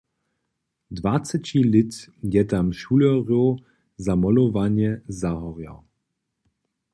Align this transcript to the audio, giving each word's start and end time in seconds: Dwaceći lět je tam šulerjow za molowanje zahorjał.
Dwaceći 0.97 1.59
lět 1.71 1.93
je 2.33 2.43
tam 2.51 2.67
šulerjow 2.79 3.49
za 4.05 4.13
molowanje 4.21 4.91
zahorjał. 5.19 5.79